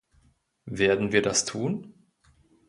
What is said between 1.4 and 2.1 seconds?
tun?